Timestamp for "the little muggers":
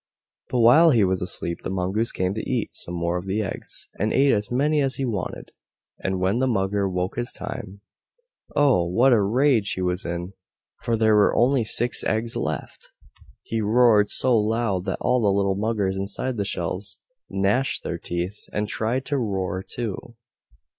15.21-15.97